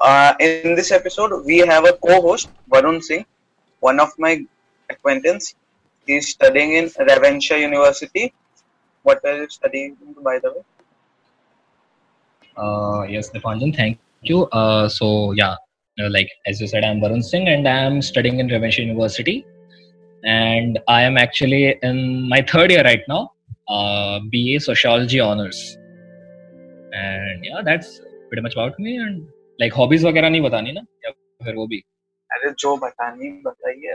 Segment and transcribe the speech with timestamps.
[0.00, 3.24] Uh, in this episode, we have a co-host Varun Singh,
[3.80, 4.44] one of my
[4.90, 5.54] acquaintance.
[6.06, 8.32] He's studying in Ravenshaw University.
[9.02, 10.62] What are you studying, by the way?
[12.56, 14.44] Uh, yes, Dipanjan, thank you.
[14.46, 15.56] Uh, so yeah,
[16.00, 19.46] uh, like as you said, I'm Varun Singh, and I'm studying in Ravenshaw University,
[20.24, 23.32] and I am actually in my third year right now,
[23.68, 25.78] uh, BA Sociology honors.
[26.92, 28.96] And yeah, that's pretty much about me.
[28.96, 29.26] And
[29.58, 30.80] like hobbies वगैरह नहीं बतानी ना?
[31.04, 31.10] या
[31.44, 31.82] फिर वो भी?
[32.30, 33.92] अरे जो बतानी बताइए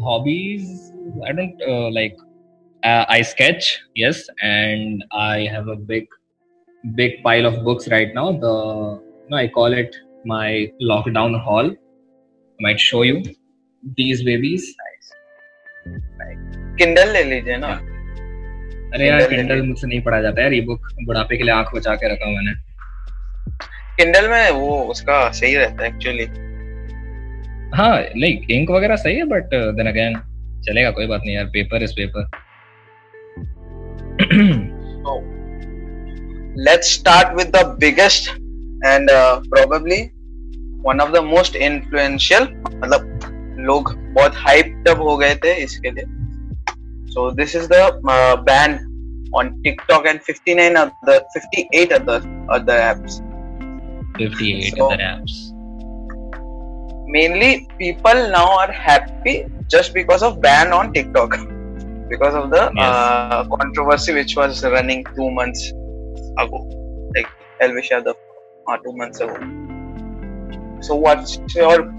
[0.00, 0.62] hobbies
[1.26, 1.62] I don't
[1.94, 2.16] like
[2.82, 6.06] I sketch yes and I have a big
[6.84, 8.52] big pile of books right now the
[9.30, 9.96] no I call it
[10.26, 11.76] my lockdown haul
[12.60, 13.22] might show you
[13.82, 14.74] these babies
[16.78, 17.68] Kindle ले लीजिए ना।
[18.94, 21.74] अरे यार Kindle मुझसे नहीं पढ़ा जाता है यार ई बुक बुढ़ापे के लिए आँख
[21.74, 22.52] बचा के रखा मैंने।
[24.02, 26.24] किंडल में वो उसका सही रहता है एक्चुअली
[27.74, 30.16] हाँ लाइक इंक वगैरह सही है बट देन अगेन
[30.62, 32.30] चलेगा कोई बात नहीं यार paper is paper
[36.60, 38.28] let's start with the biggest
[38.86, 39.10] and
[39.48, 40.00] probably
[40.86, 46.04] one of the most influential मतलब लोग बहुत हाइप अप हो गए थे इसके लिए।
[47.08, 47.92] So this is the
[48.50, 48.80] band
[49.36, 53.20] on TikTok and 59 other 58 other other apps
[54.18, 55.34] 58 So- other apps
[57.14, 61.30] mainly people now are happy just because of ban on TikTok
[62.12, 62.84] because of the Yes.
[62.84, 65.62] uh, controversy which was running two months
[66.38, 66.58] ago,
[67.14, 67.28] like
[67.60, 68.14] Elvish Yadav,
[68.68, 69.36] uh, two months ago.
[70.80, 71.90] So, what's your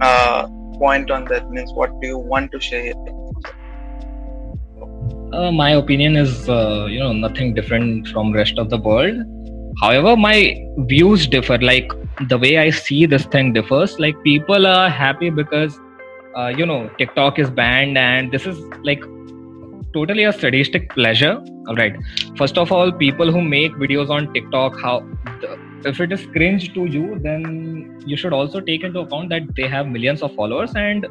[0.00, 0.46] uh,
[0.78, 1.50] point on that?
[1.50, 2.94] Means, what do you want to share?
[5.32, 9.16] Uh, my opinion is, uh, you know, nothing different from rest of the world.
[9.80, 11.58] However, my views differ.
[11.58, 11.92] Like
[12.28, 13.98] the way I see this thing differs.
[13.98, 15.78] Like people are happy because,
[16.36, 19.02] uh, you know, TikTok is banned, and this is like
[19.94, 21.42] totally a sadistic pleasure.
[21.68, 21.96] All right.
[22.36, 25.00] First of all, people who make videos on TikTok, how
[25.40, 29.54] the, if it is cringe to you, then you should also take into account that
[29.56, 31.06] they have millions of followers and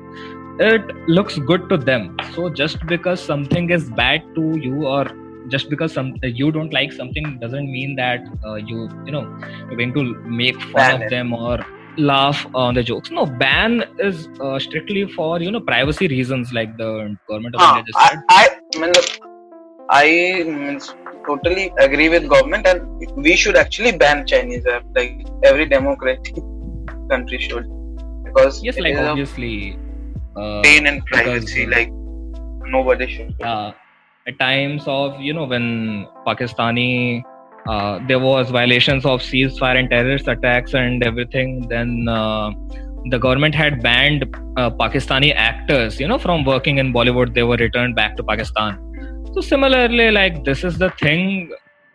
[0.60, 5.06] it looks good to them so just because something is bad to you or
[5.50, 9.26] just because some you don't like something doesn't mean that uh, you you know
[9.68, 10.04] you're going to
[10.44, 11.10] make fun Ban of it.
[11.10, 11.60] them or
[11.98, 16.76] laugh on the jokes no ban is uh, strictly for you know privacy reasons like
[16.78, 16.90] the
[17.28, 18.94] government of Uh, india just I, said I, mean,
[19.92, 20.80] I
[21.28, 22.81] totally agree with government, and
[23.18, 24.84] we should actually ban Chinese app.
[24.96, 26.36] Like every democratic
[27.12, 27.66] country should,
[28.26, 29.78] because yes like obviously
[30.36, 31.66] uh, pain and privacy.
[31.66, 31.92] uh, like
[32.78, 33.34] nobody should.
[33.44, 33.72] uh,
[34.30, 35.66] at times of you know when
[36.28, 37.24] pakistani
[37.68, 42.50] uh, there was violations of ceasefire and terrorist attacks and everything then uh,
[43.12, 44.24] the government had banned
[44.58, 47.34] uh, pakistani actors you know from working in bollywood.
[47.34, 48.78] They were returned back to pakistan.
[49.34, 51.52] So similarly like this is the thing.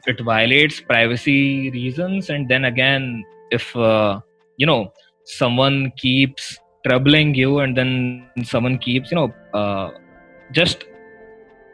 [0.07, 2.31] It violates privacy reasons.
[2.31, 4.21] And then again if uh,
[4.57, 4.93] you know
[5.25, 9.91] someone keeps troubling you and then someone keeps you know uh,
[10.53, 10.85] just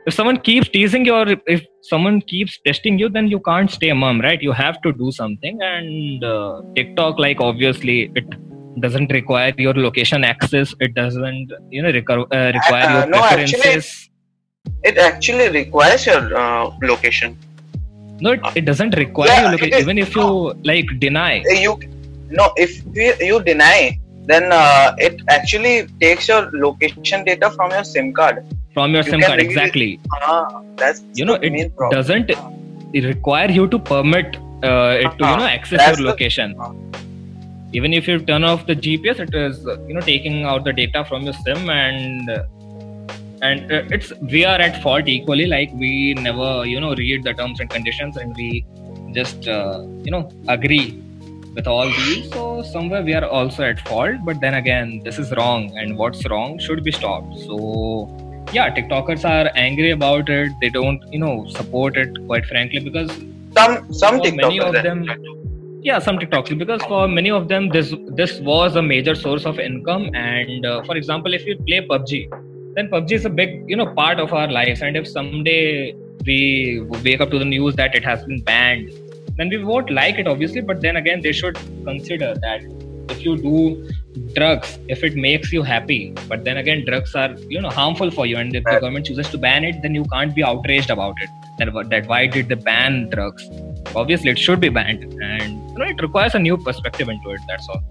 [0.06, 3.92] if someone keeps teasing you or if, someone keeps testing you then you can't stay
[3.92, 4.40] mum right?
[4.42, 8.24] You have to do something and uh, tiktok like obviously it
[8.80, 10.74] doesn't require your location access.
[10.80, 13.80] It doesn't you know reco- uh, require Uh, your no, actually-
[14.84, 17.36] It actually requires your uh, location.
[18.20, 19.80] no it, it doesn't require Yeah, your location.
[19.80, 20.26] even if you
[20.70, 21.42] like deny.
[21.50, 21.72] Uh, You
[22.38, 23.98] no, if you, you deny,
[24.30, 28.44] then uh, it actually takes your location data from your SIM card.
[28.75, 31.97] From your You sim card exactly Ah, that's you know it problem.
[31.97, 32.31] doesn't
[33.10, 35.36] require you to permit uh, it to you Uh-huh.
[35.36, 36.72] know access That's your the- location uh.
[37.78, 40.72] even if you turn off the gps it is uh, you know taking out the
[40.80, 42.42] data from your sim and uh,
[43.48, 45.92] and uh, it's we are at fault equally like we
[46.28, 48.48] never you know read the terms and conditions and we
[49.19, 50.22] just uh, you know
[50.56, 50.86] agree
[51.54, 52.42] with all these so
[52.72, 56.59] somewhere we are also at fault but then again this is wrong and what's wrong
[56.66, 57.56] should be stopped so
[58.53, 60.53] yeah tiktokers are angry about it.
[60.60, 63.10] They don't you know support it quite frankly because
[63.57, 65.04] some some for many TikTokers of them
[65.83, 69.59] yeah some tiktoks because for many of them this this was a major source of
[69.59, 70.10] income.
[70.15, 72.28] And uh, for example if you play pubg
[72.75, 74.83] then pubg is a big you know part of our lives.
[74.83, 75.95] And if someday
[76.27, 78.92] we wake up to the news that it has been banned
[79.37, 80.60] then we won't like it obviously.
[80.60, 82.60] But then again they should consider that
[83.09, 83.89] if you do
[84.34, 88.27] drugs if it makes you happy but then again drugs are you know harmful for
[88.27, 91.15] you and if the government chooses to ban it then you can't be outraged about
[91.21, 93.48] it that, that why did they ban drugs
[93.95, 97.41] obviously it should be banned and you know, it requires a new perspective into it.
[97.48, 97.83] That's all.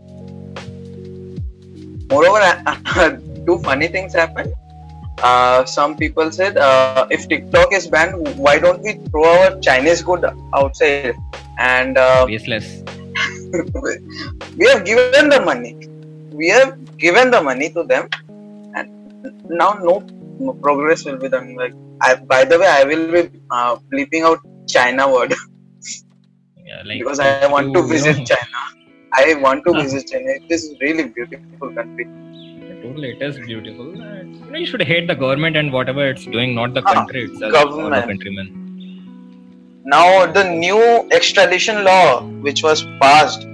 [2.11, 4.53] Moreover, two funny things happen.
[5.21, 10.01] Uh, some people said uh, if TikTok is banned, why don't we throw our Chinese
[10.01, 11.15] good outside?
[11.57, 12.83] And uh, Baseless.
[14.57, 15.88] we have given the money.
[16.39, 16.71] We have
[17.03, 18.03] given the money to them,
[18.75, 18.87] and
[19.61, 19.95] now no,
[20.47, 21.47] no progress will be done.
[21.61, 24.39] Like, I, by the way, I will be uh, bleeping out
[24.75, 25.33] China word
[26.69, 28.59] Yeah, like because I want to you visit know, China.
[29.13, 30.29] I want to visit China.
[30.39, 32.05] It is a really beautiful country.
[32.83, 33.89] Totally, it is beautiful.
[34.01, 36.93] And, you, know, you should hate the government and whatever it's doing, not the Ah,
[36.93, 38.07] country itself or the government.
[38.11, 38.47] countrymen.
[39.85, 40.81] Now the new
[41.11, 43.45] extradition law which was passed,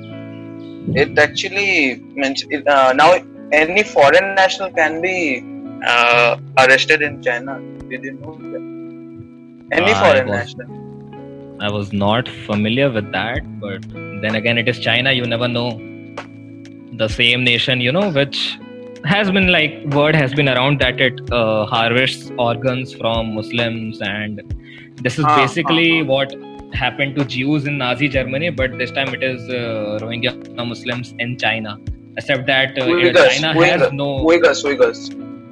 [0.94, 3.16] it actually means it, uh, now
[3.52, 5.44] any foreign national can be
[5.86, 7.60] uh, arrested in China.
[7.90, 9.78] Did you know that?
[9.80, 10.86] Any I foreign was- national.
[11.62, 13.82] I was not familiar with that, but
[14.22, 15.12] then again, it is China.
[15.14, 15.80] You never know.
[16.98, 18.58] The same nation, you know, which
[19.06, 24.42] has been like word has been around that it uh, harvests organs from Muslims, and
[25.02, 26.08] this is Ah, basically ah, ah.
[26.08, 26.36] what
[26.74, 30.34] happened to Jews in Nazi Germany, but this time it is uh, Rohingya
[30.66, 31.78] Muslims in China.
[32.18, 35.00] Except that uh, Uyghurs, China Uyghur- has no Uyghurs, Uyghurs,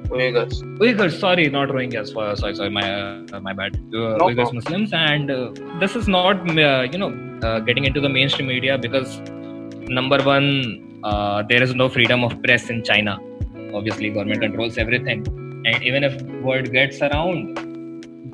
[0.08, 0.62] Uyghurs.
[0.78, 2.08] Uyghurs, sorry, not Rohingyas.
[2.38, 2.86] Sorry, sorry, my
[3.32, 3.76] uh, my bad.
[3.76, 4.56] Uh, No Uyghurs problem.
[4.56, 7.12] Muslims, and uh, this is not uh, you know
[7.42, 9.20] uh, getting into the mainstream media because
[9.88, 13.18] number one, uh, there is no freedom of press in China.
[13.74, 15.26] Obviously, government controls everything,
[15.66, 17.58] and even if word gets around,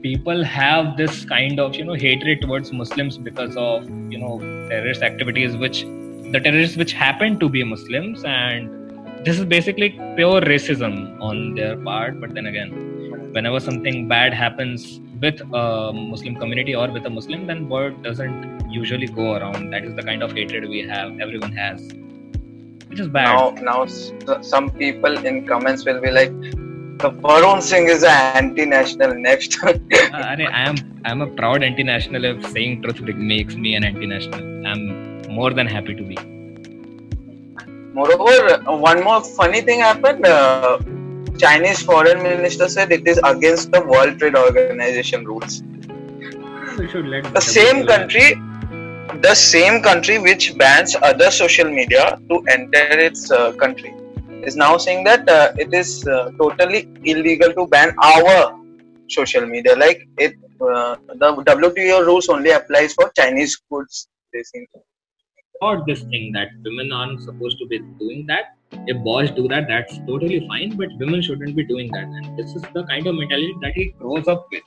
[0.02, 4.38] people have this kind of you know hatred towards Muslims because of you know
[4.68, 5.82] terrorist activities, which
[6.32, 8.24] the terrorists which happen to be Muslims.
[8.24, 12.20] And this is basically pure racism on their part.
[12.20, 12.86] But then again
[13.32, 18.68] whenever something bad happens with a muslim community or with a muslim then word doesn't
[18.68, 19.70] usually go around.
[19.70, 21.80] That is the kind of hatred we have everyone has
[22.90, 23.62] which is bad.
[23.62, 26.32] Now, now some people in comments will be like,
[27.02, 29.76] "The Varun Singh is an anti-national." Next, Uh,
[30.12, 33.00] I am I'm a proud anti-national if saying truth
[33.32, 34.82] makes me an anti-national i'm
[35.38, 36.16] more than happy to be
[37.92, 40.24] Moreover, uh, one more funny thing happened.
[40.24, 40.78] Uh,
[41.38, 45.62] Chinese foreign minister said it is against the World Trade Organization rules.
[46.78, 48.34] we should let The same country,
[49.22, 53.92] the same country which bans other social media to enter its uh, country,
[54.44, 58.58] is now saying that uh, it is uh, totally illegal to ban our
[59.08, 59.76] social media.
[59.76, 64.08] Like it, uh, the WTO rules only applies for Chinese goods.
[64.32, 64.80] They seem to.
[65.86, 68.56] this thing that women aren't supposed to be doing that.
[68.86, 72.04] If boys do that, that's totally fine, but women shouldn't be doing that.
[72.04, 74.62] And this is the kind of mentality that he grows up with.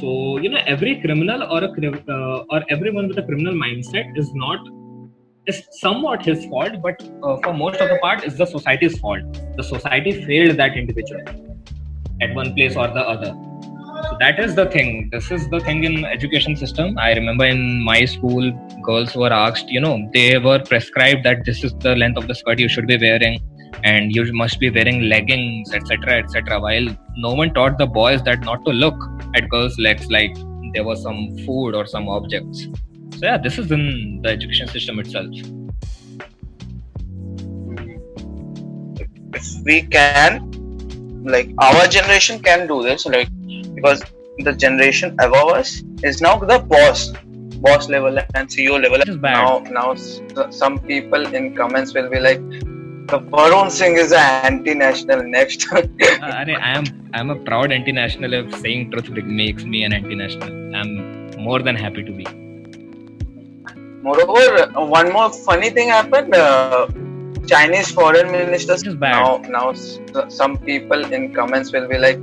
[0.00, 4.32] So you know, every criminal or a uh, or everyone with a criminal mindset is
[4.34, 4.60] not
[5.46, 9.22] is somewhat his fault, but uh, for most of the part, it's the society's fault.
[9.56, 11.22] The society failed that individual
[12.20, 13.34] at one place or the other.
[14.02, 15.08] So that is the thing.
[15.12, 16.98] This is the thing in education system.
[16.98, 18.50] I remember in my school,
[18.82, 22.34] girls were asked, you know, they were prescribed that this is the length of the
[22.34, 23.40] skirt you should be wearing,
[23.82, 26.60] and you must be wearing leggings, etc., etc.
[26.60, 28.96] While no one taught the boys that not to look
[29.34, 30.34] at girls' legs like
[30.74, 32.66] there was some food or some objects.
[33.18, 35.28] So yeah, this is in the education system itself.
[39.34, 40.32] if we can
[41.24, 43.28] like our generation can do this like
[43.74, 44.02] because
[44.38, 47.12] the generation above us is now the boss
[47.64, 49.34] boss level and ceo level Which is bad.
[49.34, 49.94] now now
[50.50, 52.40] some people in comments will be like
[53.12, 54.18] the Varun Singh is an
[54.50, 59.10] anti-national next Uh, Arey, I am I'm a proud anti-national if saying truth
[59.42, 60.74] makes me an anti-national.
[60.74, 62.24] I'm more than happy to be.
[64.06, 64.66] Moreover
[64.98, 66.86] one more funny thing happened uh,
[67.52, 69.66] Chinese foreign minister Which now now
[70.40, 72.20] some people in comments will be like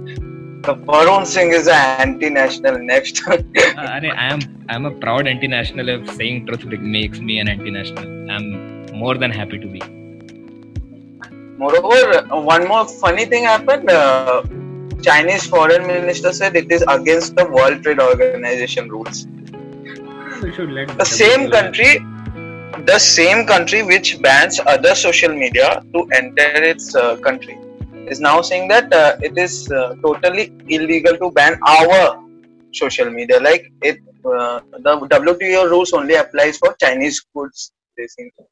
[0.66, 5.90] the Varun Singh is an anti-national next Uh, Arey, I am I'm a proud anti-national
[5.90, 6.66] if saying truth
[6.98, 8.32] makes me an anti-national.
[8.32, 8.48] I'm
[9.02, 9.82] more than happy to be.
[11.58, 13.90] Moreover, one more funny thing happened.
[13.90, 14.44] Uh,
[15.02, 19.26] Chinese foreign minister said it is against the World Trade Organization rules.
[20.42, 22.00] We should let The same country,
[22.86, 27.58] the same country which bans other social media to enter its uh, country,
[28.08, 32.24] is now saying that uh, it is uh, totally illegal to ban our
[32.74, 33.40] social media.
[33.40, 37.72] Like it, uh, the WTO rules only applies for Chinese goods.
[37.98, 38.46] They seem to.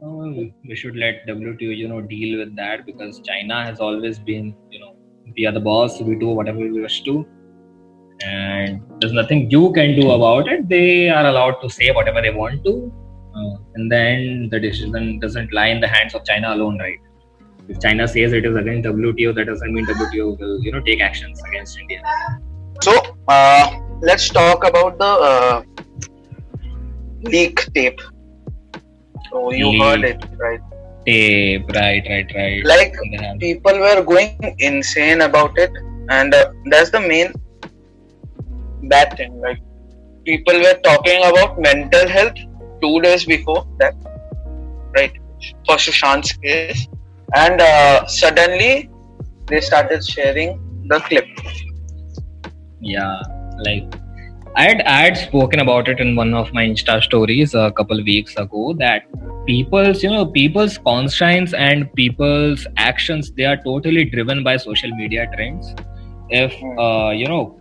[0.00, 4.54] Oh, we should let WTO, you know, deal with that because China has always been,
[4.70, 4.94] you know,
[5.36, 6.00] we are the boss.
[6.00, 7.26] We do whatever we wish to,
[8.20, 10.68] and there's nothing you can do about it.
[10.68, 12.92] They are allowed to say whatever they want to,
[13.34, 16.98] uh, in the end the decision doesn't lie in the hands of china alone right?
[17.68, 21.00] If china says it is against wto that doesn't mean wto will you know take
[21.00, 22.02] actions against india.
[22.80, 22.92] So
[23.28, 25.62] uh, let's talk about the uh,
[27.22, 28.00] leak tape.
[29.30, 29.82] So you leak.
[29.82, 30.60] heard it right?
[31.08, 32.64] tape right right right.
[32.64, 32.94] Like
[33.40, 35.70] people were going insane about it.
[36.10, 37.32] And uh, that's the main
[38.88, 39.40] bad thing.
[39.40, 39.58] Like
[40.24, 42.36] people were talking about mental health
[42.82, 43.94] two days before that
[44.96, 45.12] right?
[45.66, 46.86] For Sushant's case.
[47.34, 48.90] And uh, suddenly
[49.46, 51.26] they started sharing the clip.
[52.80, 53.20] Yeah
[53.58, 53.94] like
[54.56, 58.02] I had, I had spoken about it in one of my Insta stories a couple
[58.02, 59.02] weeks ago that
[59.46, 65.28] people's you know people's conscience and people's actions they are totally driven by social media
[65.34, 65.74] trends.
[66.30, 66.78] If hmm.
[66.78, 67.60] uh, you know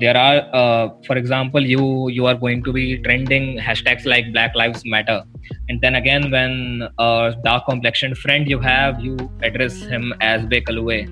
[0.00, 4.54] there are uh, for example you you are going to be trending hashtags like black
[4.54, 5.22] lives matter.
[5.68, 11.08] And then again when a dark complexioned friend you have you address him as bekalue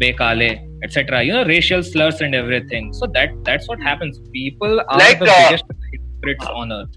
[0.00, 2.92] bekale etc you know racial slurs and everything.
[2.92, 4.20] So that that's what happens.
[4.32, 6.88] People are like, the uh, biggest hypocrites on earth.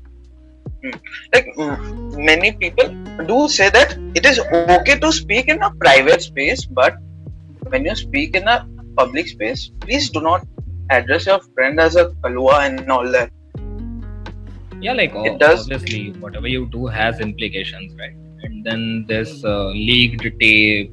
[0.83, 0.97] Hmm.
[1.33, 1.47] like
[2.17, 2.87] many people
[3.27, 6.95] do say that it is okay to speak in a private space but
[7.69, 10.43] when you speak in a public space please do not
[10.97, 13.31] address your friend as a kalua and all that.
[14.81, 18.15] Yeah like it does obviously whatever you do has implications right?
[18.43, 20.91] And then this uh, leaked tape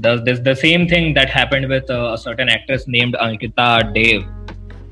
[0.00, 4.22] does this the same thing that happened with uh, a certain actress named ankita dev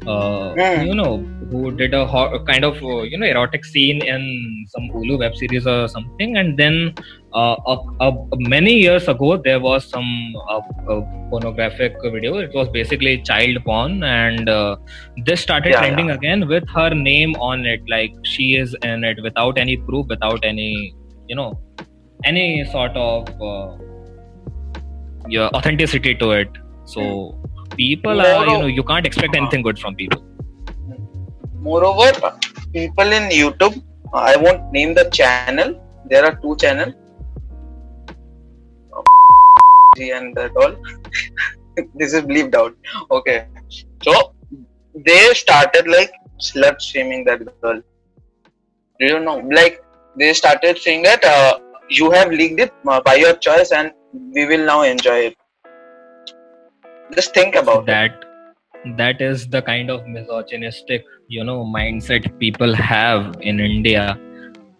[0.06, 0.86] uh, mm.
[0.86, 1.18] you know,
[1.50, 5.36] who did a, ho- kind of uh, you know erotic scene in some Ullu web
[5.36, 6.94] series or something, and then
[7.32, 7.56] uh,
[8.34, 10.60] many years ago there was some uh,
[11.30, 12.36] pornographic video.
[12.38, 14.76] It was basically child porn, and uh,
[15.24, 16.14] this started yeah, trending yeah.
[16.14, 20.44] again with her name on it, like she is in it without any proof, without
[20.44, 20.94] any
[21.28, 21.60] you know
[22.24, 23.76] any sort of uh,
[25.28, 26.48] yeah, authenticity to it.
[26.84, 27.40] So.
[27.74, 30.22] People are you know you can't expect anything good from people.
[31.60, 32.38] Moreover
[32.72, 33.76] people in youtube
[34.12, 35.82] i won't name the channel.
[36.08, 36.94] There are two channels
[40.00, 40.76] and that all.
[41.94, 42.74] This is bleeped out.
[43.10, 43.48] Okay.
[44.02, 44.32] So
[44.94, 47.82] they started like slut shaming that girl.
[49.00, 49.38] Do you know?
[49.38, 49.82] Like
[50.16, 51.58] they started saying that uh,
[51.90, 53.92] you have leaked it uh, by your choice and
[54.32, 55.36] we will now enjoy it
[57.14, 58.24] just think about that
[58.84, 58.96] it.
[58.96, 64.18] that is the kind of misogynistic you know mindset people have in india.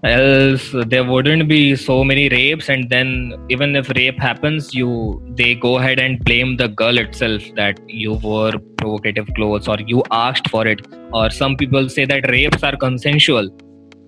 [0.05, 5.55] Else there wouldn't be so many rapes and then even if rape happens you they
[5.55, 10.49] go ahead and blame the girl itself that you wore provocative clothes or you asked
[10.51, 10.87] for it.
[11.13, 13.51] Or some people say that rapes are consensual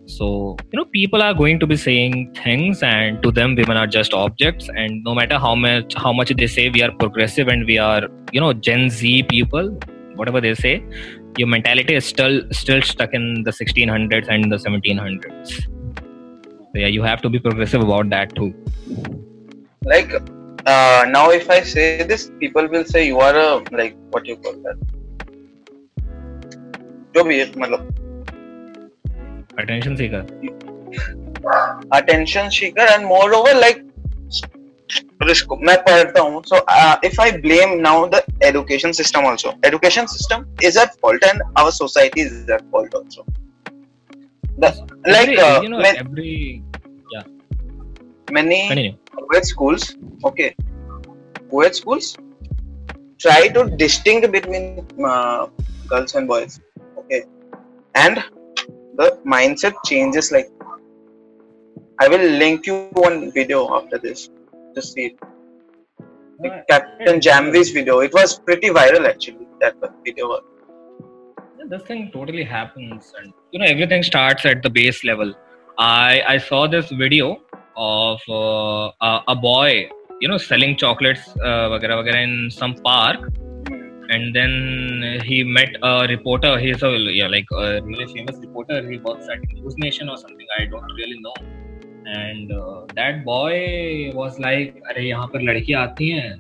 [0.08, 3.88] so you know people are going to be saying things and to them women are
[3.88, 7.66] just objects and no matter how much how much they say we are progressive and
[7.66, 8.02] we are
[8.34, 9.70] you know gen z people
[10.16, 10.84] whatever they say
[11.38, 15.54] your mentality is still still stuck in the 1600s and the 1700s
[16.74, 18.54] so yeah you have to be progressive about that too
[19.86, 20.14] like
[20.66, 24.38] uh, now if i say this people will say you are a like what you
[24.38, 24.78] call that
[27.16, 28.07] जो भी मतलब
[29.59, 30.25] attention seeker
[31.93, 33.85] attention seeker and moreover like
[35.29, 40.07] risk मैं पढ़ता हूँ so uh, if I blame now the education system also education
[40.15, 43.27] system is at fault and our society is at fault also
[44.59, 44.71] the,
[45.07, 46.63] like every, uh, you know, man, every
[47.13, 47.23] yeah
[48.31, 50.55] many co schools okay
[51.51, 52.17] co schools
[53.19, 55.47] try to distinct between uh,
[55.89, 56.61] girls and boys
[57.03, 57.25] okay
[57.95, 58.25] and
[59.01, 60.51] the mindset changes like
[62.01, 62.77] i will link you
[63.07, 64.29] one video after this
[64.75, 65.17] to see.
[66.41, 66.65] It right.
[66.69, 67.99] captain jamvi's video.
[68.01, 69.75] It was pretty viral actually that
[70.05, 70.39] video.
[71.59, 75.35] Yeah, this thing totally happens and you know everything starts at the base level.
[75.79, 77.41] I i saw this video
[77.77, 79.89] of uh, a, a boy
[80.21, 81.79] you know selling chocolates uh,
[82.23, 83.29] in some park
[84.09, 86.59] and then he met a reporter.
[86.59, 88.89] He's a yeah, like a really famous reporter.
[88.91, 90.47] He works at News Nation or something.
[90.59, 91.35] I don't really know.
[92.09, 96.31] Uh, that boy was like, अरे यहाँ पर लड़की आती हैं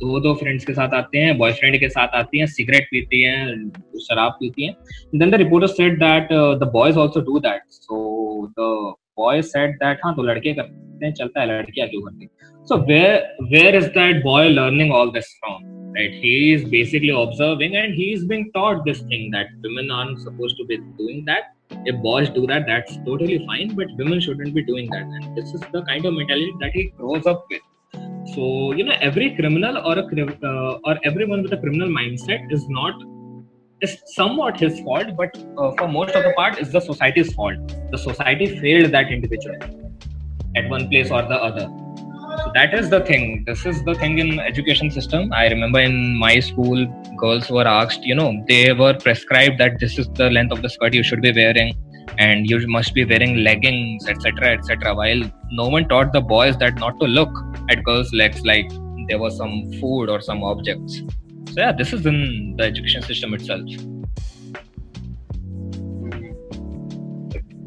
[0.00, 3.70] दो दो friends के साथ आते हैं बॉयफ्रेंड के साथ आती हैं सिगरेट पीती हैं
[4.06, 4.74] शराब पीती हैं
[5.18, 7.96] then the reporter said that the boys also do that so
[8.58, 12.29] the boy said that हाँ तो लड़के करते हैं चलता है लड़कियां क्यों करती
[12.69, 17.75] so where where is that boy learning all this from right he is basically observing
[17.75, 21.55] and he is being taught this thing that women aren't supposed to be doing that
[21.85, 25.53] if boys do that that's totally fine but women shouldn't be doing that and this
[25.53, 27.61] is the kind of mentality that he grows up with
[28.33, 30.05] so you know every criminal or a
[30.51, 32.93] uh, or everyone with a criminal mindset is not
[33.80, 37.56] is somewhat his fault but uh, for most of the part is the society's fault.
[37.90, 39.56] The society failed that individual
[40.56, 41.68] at one place or the other.
[42.42, 43.44] So that is the thing.
[43.46, 45.32] This is the thing in education system.
[45.32, 49.98] I remember in my school girls were asked you know they were prescribed that this
[49.98, 51.74] is the length of the skirt you should be wearing
[52.18, 56.74] and you must be wearing leggings etc etc while no one taught the boys that
[56.76, 57.30] not to look
[57.70, 58.70] at girls legs like
[59.08, 61.02] there was some food or some objects
[61.54, 63.62] so yeah this is in the education system itself.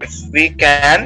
[0.02, 1.06] If we can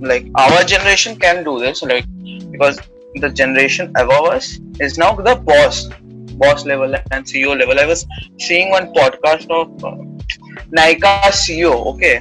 [0.00, 2.04] like our generation can do this like
[2.52, 2.78] because
[3.14, 5.88] the generation above us is now the boss
[6.42, 7.80] boss level and ceo level.
[7.80, 8.04] I was
[8.38, 9.96] seeing one podcast of uh,
[10.78, 12.20] Nykaa ceo okay?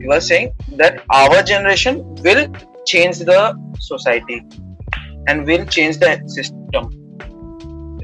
[0.00, 2.46] He was saying that our generation will
[2.86, 3.40] change the
[3.80, 4.40] society
[5.26, 7.05] and will change the system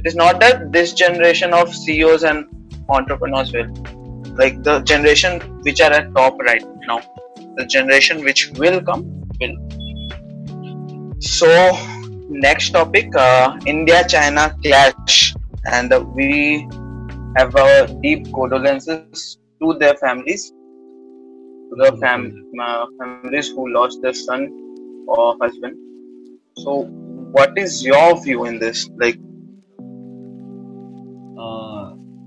[0.02, 2.44] it is not that this generation of ceos and
[2.88, 3.68] entrepreneurs will
[4.40, 7.00] like the generation which are at top right now
[7.56, 9.04] the generation which will come
[9.40, 9.54] will.
[11.20, 11.48] So
[12.28, 15.34] next topic uh, india china clash
[15.66, 16.66] and uh, we
[17.36, 20.52] have our deep condolences to their families
[21.72, 24.48] to the fam- uh, families who lost their son
[25.08, 25.76] or husband.
[26.56, 26.82] So
[27.36, 28.88] what is your view in this?
[28.96, 29.18] Like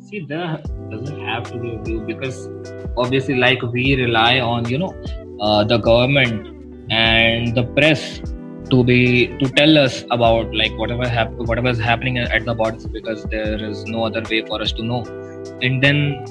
[0.06, 2.50] see there doesn't have to be a view because
[2.98, 4.94] obviously like we rely on you know
[5.42, 6.48] uh, the government
[6.92, 8.22] and the press
[8.70, 12.88] to be to tell us about like whatever hap- whatever is happening at the borders
[12.88, 15.04] because there is no other way for us to know.
[15.62, 16.26] And then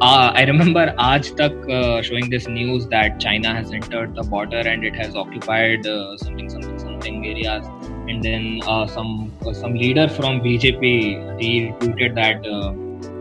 [0.00, 4.62] uh, I remember Aaj Tak uh, showing this news that China has entered the border
[4.74, 7.66] and it has occupied uh, something something something areas.
[8.08, 12.72] And then uh, some uh, some leader from BJP he tweeted that uh,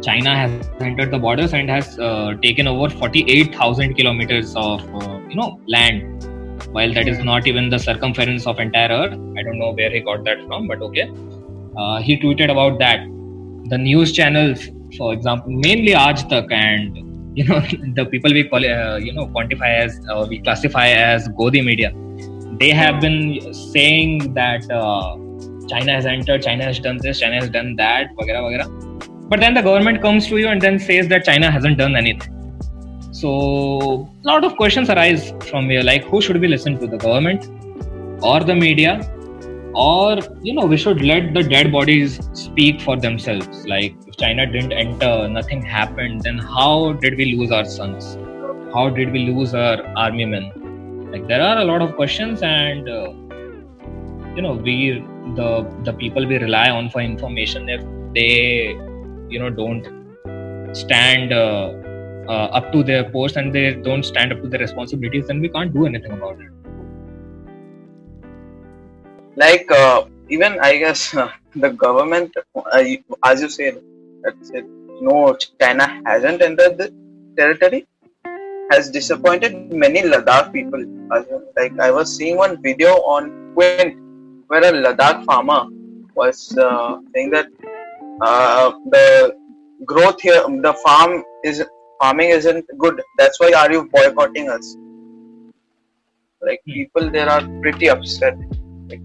[0.02, 5.36] China has entered the borders and has uh, taken over 48,000 kilometers of uh, you
[5.36, 6.24] know land.
[6.72, 10.00] While that is not even the circumference of entire Earth, I don't know where he
[10.00, 11.10] got that from, but okay.
[11.76, 13.00] Uh, he tweeted about that.
[13.68, 16.96] The news channels, for example, mainly Aaj Tak and
[17.36, 17.60] you know
[17.94, 21.92] the people we call uh, you know quantify as uh, we classify as Godi media,
[22.60, 25.16] they have been saying that uh,
[25.68, 28.79] China has entered, China has done this, China has done that, वगैरह वगैरह
[29.31, 32.33] but then the government comes to you and then says that china hasn't done anything.
[33.13, 33.29] So
[34.23, 37.47] a lot of questions arise from here like who should we listen to the government
[38.21, 38.93] or the media?
[39.73, 43.65] Or you know we should let the dead bodies speak for themselves.
[43.65, 48.17] Like if china didn't enter nothing happened then how did we lose our sons?
[48.73, 51.09] How did we lose our army men?
[51.09, 53.09] Like there are a lot of questions and uh,
[54.35, 54.77] you know we
[55.41, 55.49] the
[55.89, 58.77] the people we rely on for information if they
[59.31, 59.85] you know don't
[60.75, 61.73] stand uh,
[62.27, 65.49] uh, up to their post and they don't stand up to their responsibilities then we
[65.49, 66.49] can't do anything about it.
[69.35, 71.01] Like uh, even i guess
[71.63, 72.35] the government
[73.29, 73.75] as you said
[74.49, 74.65] said
[75.07, 75.17] no
[75.61, 76.87] china hasn't entered the
[77.39, 77.81] territory
[78.71, 80.81] has disappointed many ladakh people.
[81.57, 83.23] Like i was seeing one video on
[83.55, 83.97] Quint
[84.47, 85.61] where a ladakh farmer
[86.19, 87.47] was uh, saying that
[88.21, 89.05] uh, the
[89.85, 91.63] growth here the farm is
[91.99, 93.01] farming isn't good.
[93.17, 94.75] That's why are you boycotting us?
[96.47, 96.73] Like Hmm.
[96.73, 98.35] people there are pretty upset
[98.89, 99.01] like,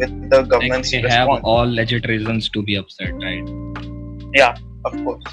[0.00, 1.38] with the like government's they response.
[1.38, 3.48] have all legit reasons to be upset right?
[4.34, 5.24] Yeah of course.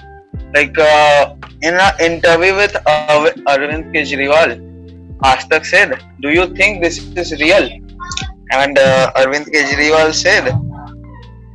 [0.56, 4.54] Like uh, in an interview with Ar- arvind kejriwal
[5.30, 7.68] Aaj Tak said do you think this is real?
[8.60, 10.48] And uh, arvind kejriwal said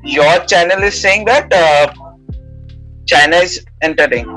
[0.06, 1.92] your channel is saying that uh,
[3.06, 4.28] china is entering.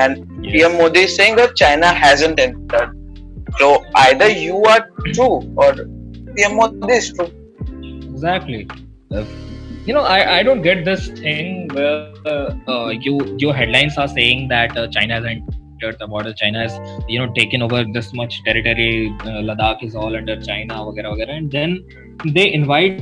[0.00, 2.94] And pm modi is saying that china hasn't entered.
[3.58, 5.74] So either you are true or
[6.34, 7.30] pm modi is true.
[7.72, 8.68] Exactly.
[9.10, 9.24] Uh,
[9.86, 14.48] you know I, I don't get this thing where uh, you your headlines are saying
[14.48, 15.24] that uh, china has
[15.77, 16.75] entered the border china has
[17.07, 21.37] you know taken over this much territory uh, ladakh is all under china वगैरह वगैरह
[21.39, 21.71] and then
[22.37, 23.01] they invite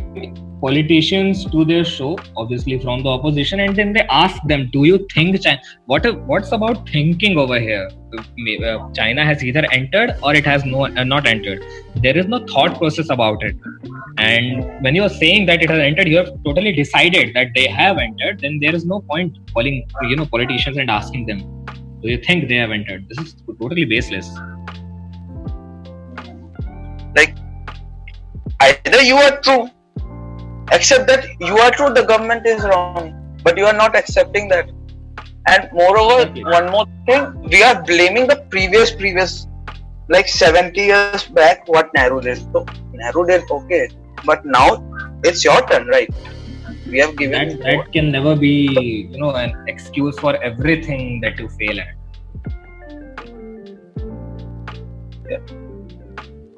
[0.64, 5.00] politicians to their show obviously from the opposition and then they ask them do you
[5.14, 10.46] think china what what's about thinking over here Uh, china has either entered or it
[10.46, 11.62] has no uh, not entered
[11.96, 13.56] there is no thought process about it
[14.18, 17.68] and when you are saying that it has entered you have totally decided that they
[17.68, 21.40] have entered then there is no point calling you know politicians and asking them
[22.07, 23.09] do you think they have entered?
[23.09, 24.29] This is totally baseless.
[27.17, 27.37] Like
[28.61, 29.69] either you are true,
[30.73, 34.71] accept that you are true, the government is wrong, but you are not accepting that.
[35.49, 36.45] And moreover, okay.
[36.45, 39.47] one more thing, we are blaming the previous previous
[40.09, 42.39] like 70 years back what Nehru did.
[42.53, 43.89] So Nehru did okay,
[44.25, 44.69] but now
[45.25, 46.11] it's your turn, right?
[46.87, 51.39] We have given that, that can never be you know an excuse for everything that
[51.39, 51.96] you fail at.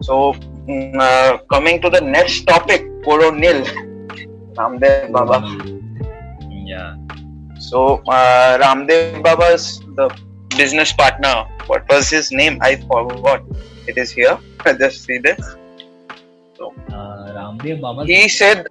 [0.03, 0.33] So
[0.69, 3.65] mm, uh, coming to the next topic, Coronil
[4.55, 5.43] Ramdev Baba.
[6.49, 6.97] Yeah.
[7.59, 10.09] So uh, Ramdev Baba's the
[10.57, 12.59] business partner what was his name?
[12.63, 13.45] I forgot.
[13.87, 14.39] It is here.
[14.65, 15.37] I just see this.
[16.57, 18.05] So, uh, Ramdev Baba.
[18.05, 18.67] He said.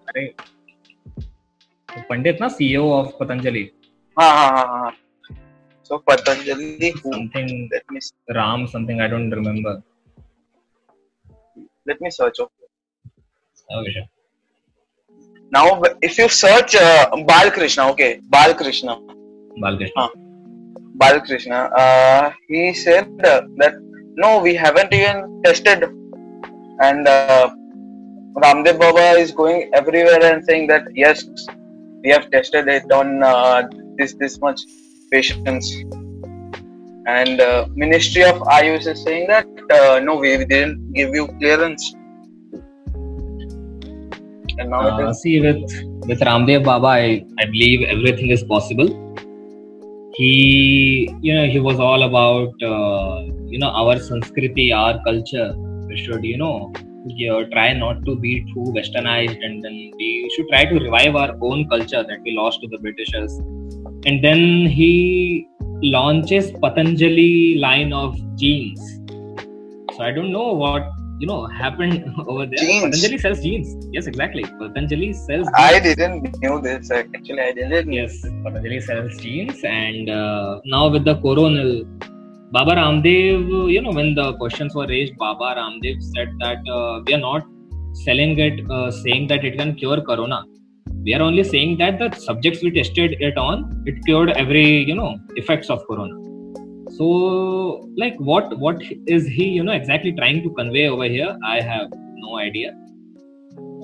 [2.10, 3.74] Pandit, na CEO of Patanjali.
[4.18, 4.92] Ha ha ha.
[5.88, 6.92] So Patanjali.
[7.02, 7.14] Who?
[7.14, 7.70] Something.
[7.74, 8.00] Let me.
[8.40, 9.00] Ram something.
[9.00, 9.82] I don't remember.
[11.86, 12.40] Let me search.
[12.40, 12.68] Okay.
[13.80, 13.94] Okay.
[13.94, 14.08] Sure.
[15.50, 18.96] Now, if you search uh, Balkrishna, okay, Balkrishna.
[19.64, 19.92] Balkrishna.
[19.96, 20.10] Huh.
[21.02, 23.76] Balakrishna, uh, he said uh, that
[24.16, 25.84] no, we haven't even tested,
[26.82, 27.50] and uh,
[28.44, 31.24] Ramdev Baba is going everywhere and saying that yes,
[32.04, 33.62] we have tested it on uh,
[33.98, 34.62] this this much
[35.12, 35.72] patients,
[37.08, 41.94] and uh, Ministry of Ayush is saying that uh, no, we didn't give you clearance.
[44.60, 45.72] And now uh, see with
[46.08, 48.90] with Ramdev Baba, I, I believe everything is possible.
[50.16, 53.22] He you know he was all about uh,
[53.54, 55.54] you know our sanskriti our culture.
[55.88, 56.74] We should you know
[57.10, 61.16] you know, try not to be too westernized and then we should try to revive
[61.16, 63.40] our own culture that we lost to the britishers
[64.06, 65.48] and then he
[65.82, 68.82] launches patanjali line of jeans
[69.96, 70.84] so i don't know what
[71.20, 72.60] you know happened over there.
[72.60, 72.84] Jeans.
[72.86, 73.88] Patanjali sells jeans.
[73.92, 74.44] Yes, exactly.
[74.60, 75.48] Patanjali sells.
[75.48, 75.56] Jeans.
[75.56, 76.92] I didn't know this.
[76.92, 77.92] Actually, I didn't.
[77.92, 81.86] Yes, Patanjali sells jeans, and uh, now with the Coronil,
[82.52, 83.72] Baba Ramdev.
[83.74, 87.46] You know, when the questions were raised, Baba Ramdev said that uh, we are not
[88.06, 90.44] selling it, uh, saying that it can cure corona.
[91.08, 94.94] We are only saying that the subjects we tested it on, it cured every you
[94.94, 96.16] know effects of corona.
[96.98, 97.06] So
[97.96, 98.82] like what what
[99.16, 101.38] is he you know exactly trying to convey over here?
[101.46, 101.88] I have
[102.24, 102.72] no idea.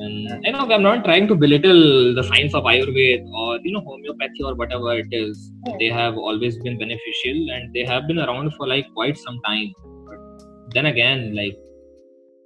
[0.06, 3.84] And you know i'm not trying to belittle the science of ayurveda or you know
[3.88, 5.50] homeopathy or whatever it is.
[5.80, 9.72] They have always been beneficial and they have been around for like quite some time.
[10.10, 11.58] But then again like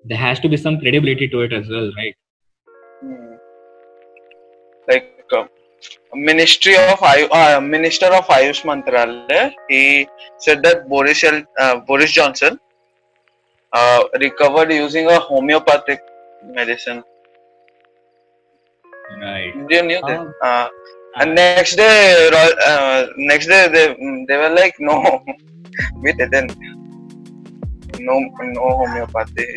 [0.05, 2.15] there has to be some credibility to it as well right
[6.13, 10.07] Ministry of uh, Minister of Ayush Mantralaya, he
[10.39, 12.59] said that Boris uh, Boris Johnson
[13.73, 15.99] uh, recovered using a homeopathic
[16.43, 17.03] medicine.
[19.21, 19.53] Right.
[19.69, 20.19] You knew that?
[20.19, 20.47] Oh.
[20.47, 20.69] Uh,
[21.19, 23.85] and next day, uh, next day they
[24.27, 25.23] they were like, no,
[26.01, 26.55] we didn't.
[27.99, 29.47] No, no homeopathy.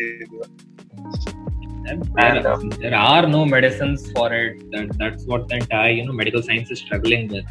[1.83, 4.71] There, uh, there are no medicines for it.
[4.71, 7.45] That, that's what the entire you know medical science is struggling with.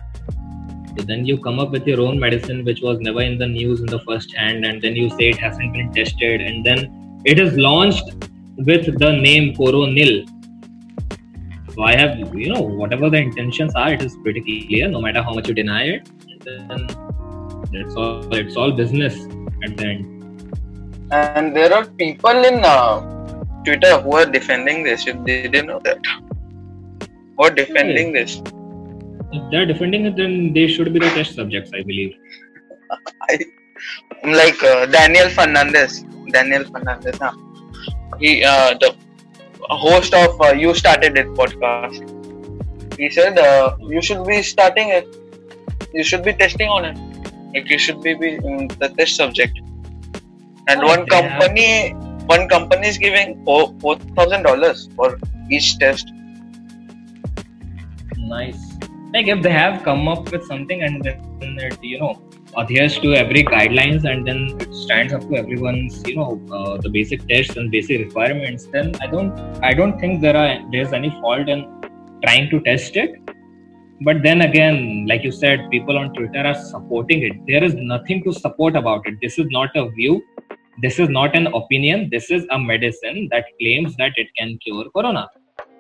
[0.97, 3.81] So then you come up with your own medicine, which was never in the news
[3.81, 7.39] in the first hand, and then you say it hasn't been tested, and then it
[7.39, 8.11] is launched
[8.57, 10.27] with the name Coronil.
[11.75, 14.89] So I have, you know, whatever the intentions are, it is pretty clear.
[14.89, 16.09] No matter how much you deny it,
[16.45, 16.87] then
[17.73, 19.15] it's all it's all business
[19.63, 20.07] at the end.
[21.13, 23.20] And there are people in uh,
[23.65, 25.05] Twitter who are defending this.
[25.05, 25.99] They didn't know that.
[27.37, 28.43] Who are defending this?
[29.33, 32.17] If they're defending it, then they should be the test subjects, I believe.
[34.23, 36.05] I'm like uh, Daniel Fernandes.
[36.33, 37.33] Daniel Fernandes, huh?
[38.19, 38.95] He, uh, the
[39.61, 42.19] host of uh, You Started It podcast.
[42.99, 45.07] He said uh, you should be starting it.
[45.95, 46.99] You should be testing on it.
[47.55, 49.59] Like you should be, be um, the test subject.
[50.69, 51.89] And oh, one company.
[51.89, 55.19] Have one company is giving four thousand dollars for
[55.51, 56.13] each test.
[58.17, 58.79] Nice.
[59.13, 62.23] Like if they have come up with something and then it you know
[62.57, 66.89] adheres to every guidelines and then it stands up to everyone's you know uh, the
[66.89, 71.11] basic tests and basic requirements, then I don't I don't think there are there's any
[71.11, 71.67] fault in
[72.25, 73.17] trying to test it.
[74.03, 77.33] But then again, like you said, people on Twitter are supporting it.
[77.47, 79.17] There is nothing to support about it.
[79.21, 80.23] This is not a view
[80.83, 84.87] this is not an opinion this is a medicine that claims that it can cure
[84.97, 85.27] corona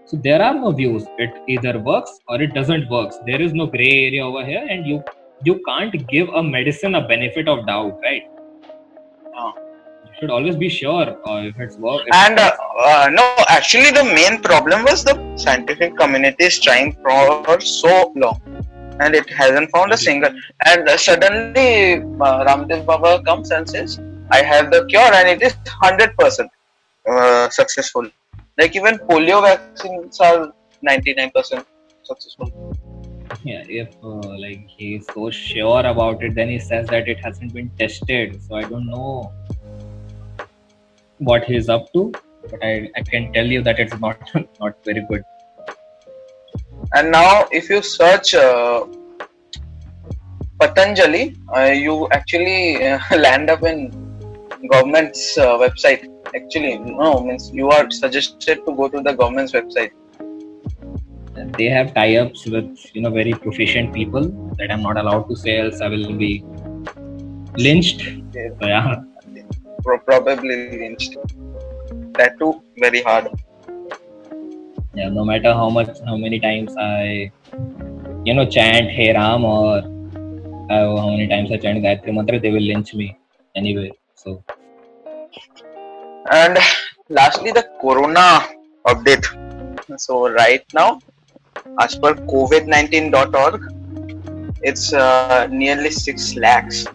[0.04, 3.66] so there are no views it either works or it doesn't work there is no
[3.66, 5.02] gray area over here and you
[5.44, 8.24] you can't give a medicine a benefit of doubt, right?
[9.32, 9.54] No.
[10.04, 12.02] You should always be sure uh, if it's work.
[12.06, 12.52] if And uh,
[12.84, 18.40] uh, no, actually, the main problem was the scientific community is trying for so long,
[19.00, 20.30] and it hasn't found a single.
[20.66, 23.98] And suddenly, uh, Ramdev Baba comes and says,
[24.30, 26.50] "I have the cure, and it is hundred percent
[27.08, 28.08] uh, successful."
[28.58, 31.66] Like even polio vaccines are ninety nine percent
[32.02, 32.76] successful.
[33.44, 37.54] yeah, if uh, like he's so sure about it, then he says that it hasn't
[37.54, 38.42] been tested.
[38.42, 39.32] So I don't know
[41.18, 42.12] what he's up to,
[42.50, 44.18] but I, I can tell you that it's not
[44.60, 45.22] not very good.
[46.94, 48.86] And now, if you search uh,
[50.58, 54.09] Patanjali, uh, you actually uh, land up in
[54.68, 56.06] government's uh, website.
[56.34, 59.90] Actually, no, means you are suggested to go to the government's website.
[61.56, 65.58] They have tie-ups with you know very proficient people that I'm not allowed to say,
[65.60, 66.44] else I will be
[67.56, 68.02] lynched.
[68.34, 68.96] So, yeah,
[69.82, 71.16] Pro- probably lynched.
[72.18, 73.28] That too, very hard.
[74.94, 75.08] yeah.
[75.08, 77.30] No matter how much, how many times I,
[78.24, 82.50] you know, chant Hey Ram or uh, how many times I chant Gayatri Mantra, they
[82.50, 83.16] will lynch me
[83.56, 83.90] anyway.
[84.22, 84.44] So
[86.30, 86.58] And
[87.08, 88.44] lastly, the Corona
[88.86, 89.26] update.
[89.98, 91.00] So right now,
[91.80, 93.62] as per COVID19.org,
[94.62, 96.86] it's uh, nearly six lakhs.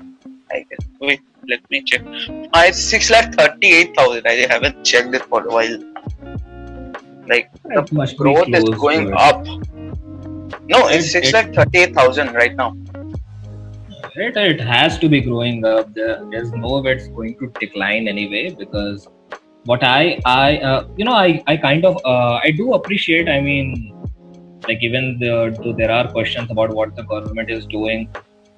[0.52, 0.86] I guess.
[1.02, 2.04] Wait, let me check.
[2.06, 4.28] Uh, it's six lakh thirty-eight thousand.
[4.28, 5.78] I haven't checked it for a while.
[7.28, 9.44] Like the growth is going up.
[10.70, 12.76] No, it's It- six lakh thirty-eight thousand right now.
[14.18, 15.94] It, it has to be growing up.
[15.94, 19.10] There's no way it's going to decline anyway because
[19.66, 23.28] what I I uh, you know I I kind of uh, I do appreciate.
[23.28, 23.94] I mean,
[24.70, 28.08] like even the, there are questions about what the government is doing.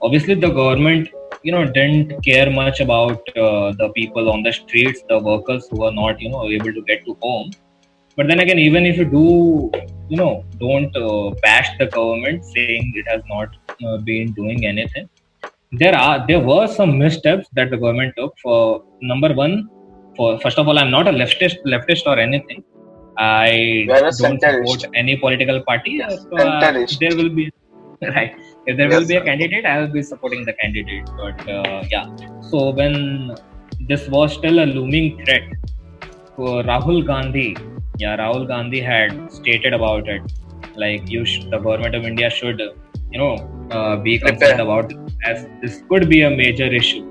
[0.03, 1.09] Obviously, the government
[1.41, 5.83] you know didn't care much about uh, the people on the streets, the workers who
[5.85, 7.51] are not you know able to get to home.
[8.15, 9.71] But then again, even if you do
[10.07, 13.49] you know don't uh, bash the government saying it has not
[13.83, 15.09] uh, been doing anything
[15.71, 19.69] there are there were some missteps that the government took for number one
[20.15, 22.63] for first of all i'm not a leftist leftist or anything.
[23.19, 26.01] I don't support any political party.
[26.09, 27.49] So, uh, there will be
[28.15, 28.31] right
[28.65, 31.05] if there will Yes, be a candidate i will be supporting the candidate.
[31.17, 32.05] But uh, yeah.
[32.41, 33.31] So when
[33.89, 35.43] this was still a looming threat
[36.37, 37.47] so rahul gandhi
[38.03, 40.23] yeah rahul gandhi had stated about it
[40.83, 42.61] like you sh- the government of india should
[43.11, 43.33] you know
[43.71, 44.93] uh, be concerned about
[45.23, 47.03] as this could be a major issue.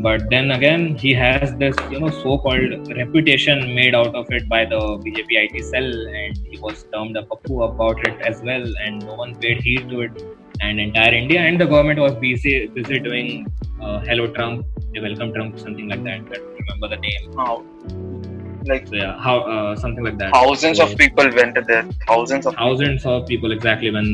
[0.00, 4.64] But then again he has this you know so-called reputation made out of it by
[4.64, 9.04] the bjp it cell and he was termed a papu about it as well and
[9.04, 10.22] no one paid heed to it.
[10.60, 13.46] And entire india and the government was busy busy doing
[13.80, 14.66] uh, hello trump
[15.00, 16.14] welcome trump something like that.
[16.14, 17.30] I don't remember the name.
[17.32, 17.64] Now,
[18.70, 20.32] like so yeah how uh, something like that.
[20.32, 21.84] thousands So- of people went there.
[22.06, 24.08] Thousands of thousands of people exactly when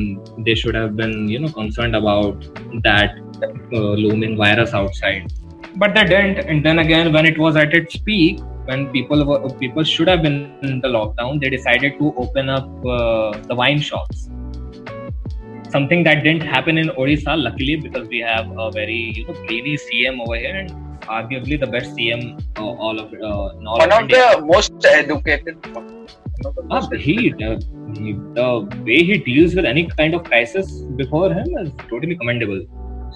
[0.47, 2.45] they should have been you know concerned about
[2.83, 5.31] that uh, looming virus outside.
[5.77, 6.39] But they didn't.
[6.49, 10.21] And then again when it was at its peak when people were people should have
[10.27, 14.29] been in the lockdown they decided to open up uh, the wine shops.
[15.69, 19.75] Something that didn't happen in odisha luckily because we have a very you know brainy
[19.85, 23.91] cm over here and arguably the best cm uh, all of uh, in all one
[23.91, 25.57] of of the most educated.
[26.69, 27.57] Ah, he, uh,
[27.93, 28.47] he, the
[28.85, 32.65] way he deals with any kind of crisis before him is totally commendable.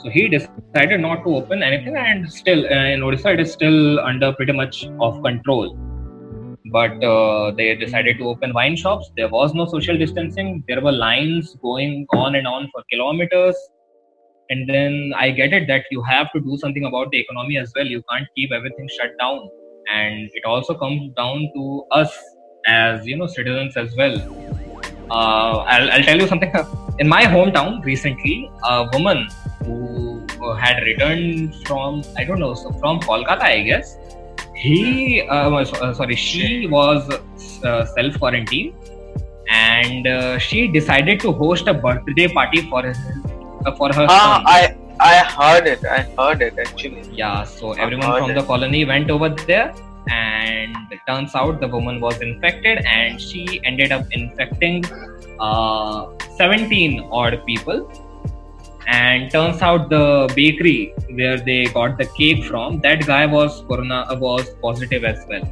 [0.01, 3.99] So he decided not to open anything, and still uh, in Odisha it is still
[3.99, 5.77] under pretty much of control.
[6.71, 9.11] But uh, they decided to open wine shops.
[9.17, 10.63] There was no social distancing.
[10.67, 13.55] There were lines going on and on for kilometers.
[14.49, 17.71] And then I get it that you have to do something about the economy as
[17.75, 17.85] well.
[17.85, 19.47] You can't keep everything shut down.
[19.93, 22.11] And it also comes down to us
[22.67, 24.17] as you know citizens as well.
[25.11, 26.51] Uh, I'll, I'll tell you something.
[26.99, 29.27] In my hometown recently, a woman
[29.63, 33.97] who uh, had returned from I don't know from Kolkata, I guess.
[34.55, 37.09] He uh, uh, sorry, she was
[37.63, 38.73] uh, self quarantined,
[39.49, 42.97] and uh, she decided to host a birthday party for his,
[43.77, 44.43] for her Ah.
[44.45, 45.85] I I heard it.
[45.85, 47.03] I heard it actually.
[47.13, 48.35] Yeah, so everyone from it.
[48.35, 49.73] the colony went over there,
[50.09, 54.83] and it turns out the woman was infected, and she ended up infecting
[55.39, 57.89] uh, 17 odd people.
[58.87, 64.05] And turns out the bakery where they got the cake from, that guy was corona
[64.19, 65.43] was positive as well.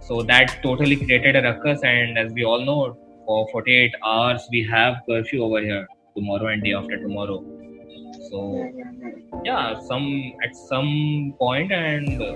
[0.00, 4.62] So that totally created a ruckus, and as we all know, for 48 hours we
[4.64, 7.38] have curfew over here tomorrow and day after tomorrow.
[8.28, 8.38] so
[9.46, 10.06] yeah some
[10.44, 10.88] at some
[11.40, 12.30] point and uh,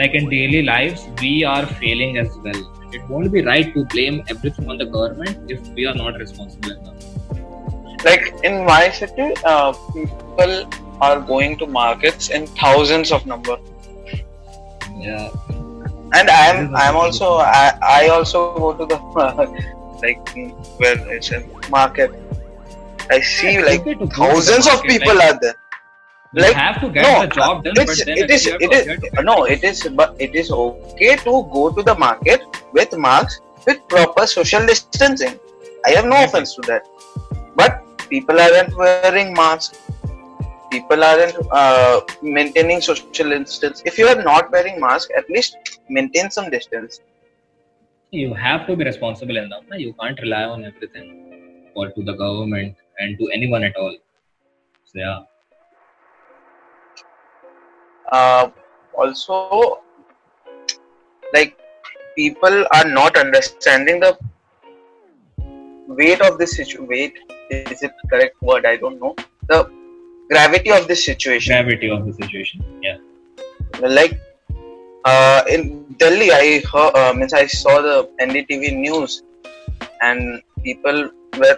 [0.00, 2.62] like in daily lives we are failing as well.
[2.92, 6.72] It won't be right to blame everything on the government if we are not responsible
[6.72, 8.04] enough.
[8.04, 10.68] Like in my city uh, people
[11.00, 13.56] are going to markets in thousands of number.
[14.98, 15.30] Yeah.
[16.14, 18.98] And i am i am also i, I also go to the
[20.02, 20.28] like
[20.78, 22.10] where it's a market
[23.16, 25.58] i see Yeah, like okay to go thousands of people like- are there.
[26.36, 28.72] you Like, have to get no, the job done it's, but then it is it
[28.76, 28.84] is
[29.30, 32.40] no it is but it is okay to go to the market
[32.78, 35.34] with masks with proper social distancing.
[35.88, 36.82] I have no offense to that.
[37.60, 37.72] But
[38.12, 39.78] people aren't wearing masks.
[40.72, 42.00] People aren't uh,
[42.38, 43.82] maintaining social distance.
[43.92, 47.00] If you are not wearing mask at least maintain some distance.
[48.10, 51.06] You have to be responsible enough you can't rely on everything
[51.74, 53.96] or to the government and to anyone at all.
[54.84, 55.20] So yeah.
[58.10, 58.50] Uh,
[58.94, 59.80] also
[61.32, 61.58] like
[62.16, 64.18] people are not understanding the
[65.86, 67.14] weight of this situation weight
[67.50, 68.66] is it correct word?
[68.66, 69.14] I don't know.
[69.48, 69.70] The
[70.28, 71.52] gravity of this situation.
[71.54, 72.98] Gravity of the situation yeah.
[73.80, 74.20] Like
[75.04, 79.22] uh, in delhi i heard uh, means i saw the ndtv news
[80.00, 81.56] and people were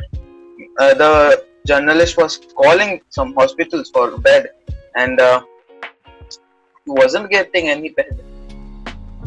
[0.79, 4.49] uh, the journalist was calling some hospitals for bed
[4.97, 5.43] and uh,
[6.85, 8.21] he wasn't getting any bed.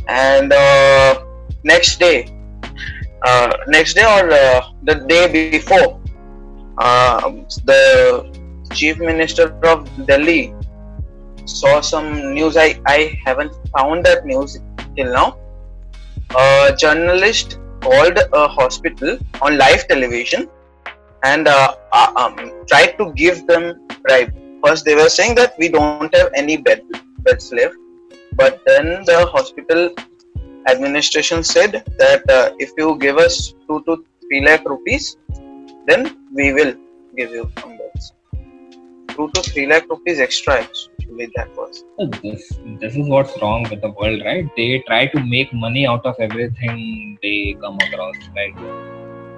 [0.07, 1.23] And uh,
[1.63, 2.37] next day
[3.23, 5.99] uh, next day or uh, the day before
[6.77, 7.31] uh,
[7.65, 7.81] the
[8.73, 10.53] chief minister of delhi
[11.45, 12.57] saw some news.
[12.57, 14.59] I i haven't found that news
[14.95, 15.37] till now.
[16.35, 20.49] A journalist called a hospital on live television
[21.31, 22.35] and uh, uh, um,
[22.71, 23.63] tried to give them
[24.03, 26.81] bribe first they were saying that we don't have any bed
[27.25, 27.75] beds left.
[28.41, 29.81] But then the hospital
[30.73, 35.17] administration said that uh, if you give us 2 to 3 lakh rupees
[35.87, 36.01] then
[36.33, 36.73] we will
[37.15, 38.13] give you some beds.
[39.15, 41.83] 2 to 3 lakh rupees extra actually that was.
[42.23, 42.43] This
[42.81, 44.47] this is what's wrong with the world right?
[44.59, 48.57] They try to make money out of everything they come across like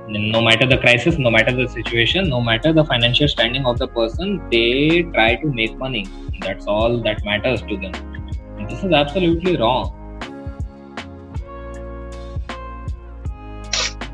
[0.10, 3.88] no matter the crisis no matter the situation no matter the financial standing of the
[3.88, 6.08] person they try to make money.
[6.42, 7.94] That's all that matters to them.
[8.58, 9.96] And this is absolutely wrong.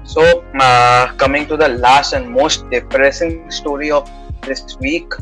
[0.03, 4.10] So, uh, coming to the last and most depressing story of
[4.41, 5.13] this week,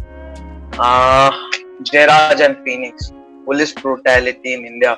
[0.79, 1.31] uh,
[1.81, 3.11] Jairaj and Bennix,
[3.45, 4.97] police brutality in India,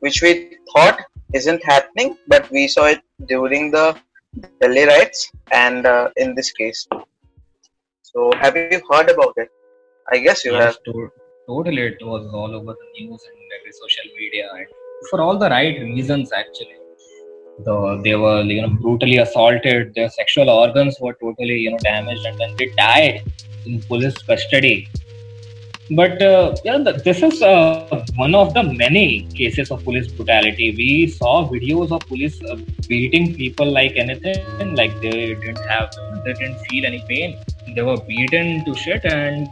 [0.00, 1.00] which we thought
[1.32, 3.96] isn't happening, but we saw it during the
[4.60, 6.86] Delhi riots and uh, in this case.
[8.02, 9.48] So, have you heard about it?
[10.12, 10.76] I guess you Yes, have.
[10.86, 11.10] to-
[11.46, 14.66] totally it was all over the news and every social media and
[15.10, 16.78] for all the right reasons actually
[17.66, 22.24] the they were you know brutally assaulted their sexual organs were totally you know damaged
[22.30, 23.22] and then they died
[23.66, 24.88] in police custody
[25.90, 30.74] but uh, yeah this is uh, one of the many cases of police brutality.
[30.76, 32.56] We saw videos of police uh,
[32.88, 35.90] beating people like anything like they didn't have
[36.24, 37.38] they didn't feel any pain.
[37.74, 39.46] They were beaten to shit and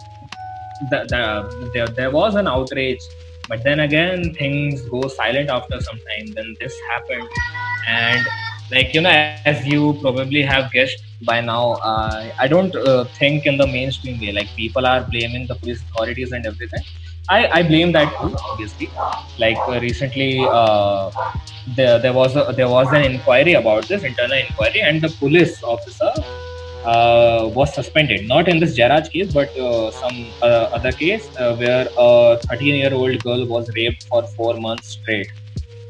[0.91, 3.01] the, the, there, there was an outrage.
[3.49, 6.33] But then again things go silent after some time.
[6.35, 7.29] Then this happened.
[7.89, 8.27] And
[8.71, 13.47] like you know as you probably have guessed by now uh, i don't uh, think
[13.47, 16.85] in the mainstream way like people are blaming the police authorities and everything
[17.29, 18.91] i, I blame that too obviously
[19.39, 21.11] like uh, recently uh,
[21.77, 25.63] there, there was a, there was an inquiry about this internal inquiry and the police
[25.63, 26.13] officer
[26.85, 28.27] uh, was suspended.
[28.27, 33.23] Not in this Jaraj case, but uh, some other case where a 13 year old
[33.23, 35.29] girl was raped for four months straight.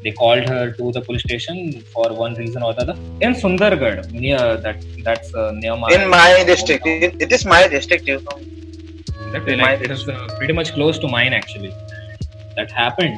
[0.03, 4.11] They called her to the police station for one reason or the other in Sundargarh,
[4.11, 4.83] near that.
[5.03, 5.89] That's uh, near my.
[5.93, 8.39] In my district, it, it is my district, you know.
[9.31, 11.73] That, like, it is uh, pretty much close to mine actually.
[12.55, 13.17] That happened.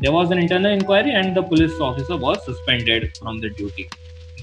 [0.00, 3.88] There was an internal inquiry, and the police officer was suspended from the duty.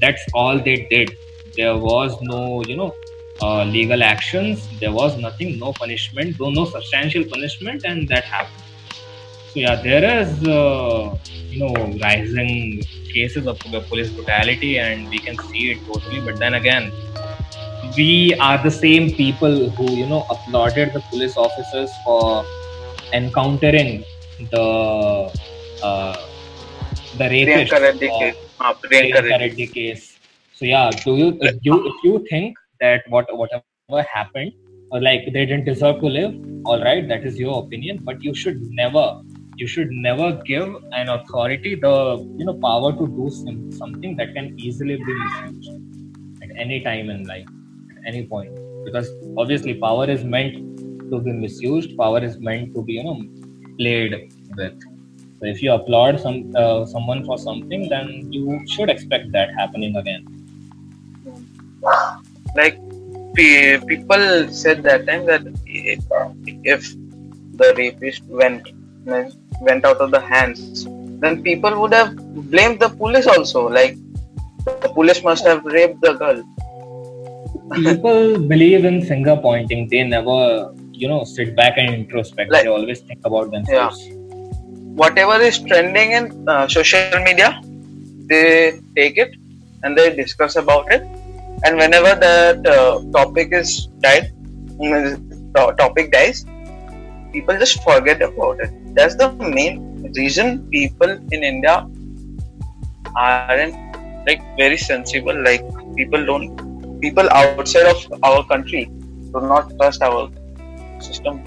[0.02, 1.16] That's all they did.
[1.56, 2.96] There was no, you know,
[3.42, 4.68] uh, legal actions.
[4.80, 8.63] There was nothing, no punishment, no, no substantial punishment, and that happened.
[9.54, 11.16] So yeah, there is, uh,
[11.52, 12.82] you know, rising
[13.14, 16.22] cases of police brutality, and we can see it totally.
[16.22, 16.92] But then again,
[17.96, 22.44] we are the same people who you know applauded the police officers for
[23.14, 24.04] encountering
[24.50, 24.66] the
[25.84, 26.18] uh,
[27.20, 28.36] the rapist Reddy case.
[28.60, 29.50] Uh, Priyanka Priyanka Reddy.
[29.50, 30.18] Reddy case.
[30.56, 34.54] So yeah, do you if you if you think that what whatever happened
[34.90, 36.34] or like they didn't deserve to live
[36.66, 39.06] all right that is your opinion but you should never
[39.58, 41.96] you should never give an authority the
[42.38, 43.30] you know power to do
[43.82, 45.72] something that can easily be misused
[46.44, 47.48] at any time in life
[47.92, 48.54] at any point.
[48.86, 50.56] Because obviously power is meant
[51.12, 53.22] to be misused power is meant to be you know
[53.78, 54.74] played with.
[55.40, 59.96] So if you applaud some uh, someone for something then you should expect that happening
[59.96, 60.26] again.
[62.56, 62.80] Like
[63.36, 65.44] people said that time that
[66.64, 66.96] if
[67.56, 68.68] the rapist went
[69.64, 70.86] went out of the hands,
[71.24, 72.16] then people would have
[72.52, 73.68] blamed the police also.
[73.70, 73.98] Like
[74.66, 76.44] the police must have raped the girl.
[77.74, 79.88] people believe in finger pointing.
[79.90, 82.52] They never, you know, sit back and introspect.
[82.52, 84.06] Like, they always think about themselves.
[84.08, 84.14] Yeah.
[85.02, 87.62] Whatever is trending in uh, social media,
[88.28, 89.36] they take it
[89.84, 91.02] and they discuss about it.
[91.66, 94.32] And whenever that uh, topic is died,
[95.56, 96.46] topic dies,
[97.32, 101.88] people just forget about it that's the main reason people in India
[103.16, 103.76] aren't
[104.28, 105.36] like very sensible.
[105.44, 105.64] Like
[105.96, 110.30] people don't, people outside of our country do not trust our
[111.00, 111.44] system.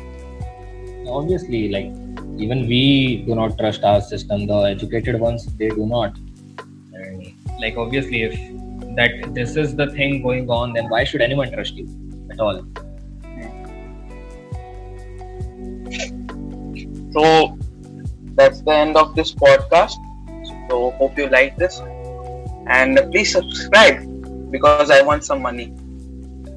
[1.08, 1.92] Obviously, like
[2.38, 4.46] even we do not trust our system.
[4.46, 6.16] The educated ones they do not.
[7.60, 8.34] Like obviously, if
[8.96, 11.86] that this is the thing going on, then why should anyone trust you
[12.30, 12.66] at all?
[17.16, 17.56] So
[18.36, 19.96] that's the end of this podcast.
[20.68, 21.80] So hope you like this.
[22.66, 24.04] And please subscribe
[24.50, 25.72] because I want some money.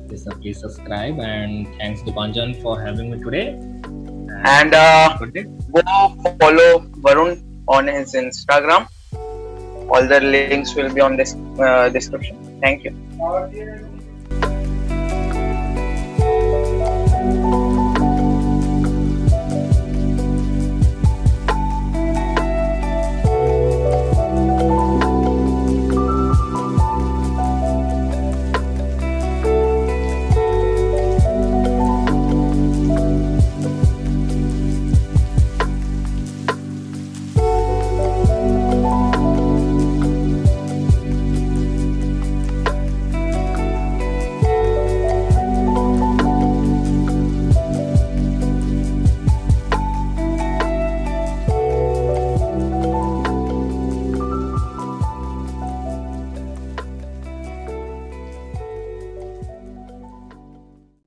[0.09, 3.55] Yes, sir, please subscribe and thanks to Dipanjan for having me today.
[4.43, 5.81] And, uh, go
[6.41, 8.89] follow Varun on his Instagram.
[9.91, 12.59] All the links will be on this uh, description.
[12.61, 13.88] Thank you.